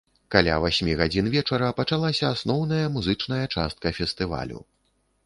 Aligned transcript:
Каля 0.35 0.53
васьмі 0.61 0.93
гадзін 1.01 1.27
вечара 1.35 1.69
пачалася 1.79 2.31
асноўная 2.37 2.85
музычная 2.97 3.43
частка 3.59 3.93
фестывалю. 3.99 4.59